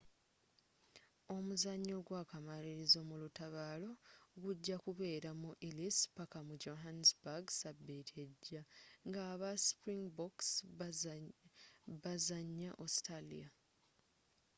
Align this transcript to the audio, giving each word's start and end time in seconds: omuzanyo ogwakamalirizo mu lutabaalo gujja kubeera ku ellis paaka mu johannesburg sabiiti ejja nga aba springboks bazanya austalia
omuzanyo 1.35 1.93
ogwakamalirizo 2.01 2.99
mu 3.09 3.15
lutabaalo 3.21 3.91
gujja 4.43 4.75
kubeera 4.85 5.31
ku 5.41 5.49
ellis 5.67 5.97
paaka 6.15 6.39
mu 6.47 6.55
johannesburg 6.63 7.45
sabiiti 7.61 8.13
ejja 8.25 8.61
nga 9.07 9.21
aba 9.33 9.49
springboks 9.67 10.47
bazanya 12.03 12.69
austalia 12.81 13.49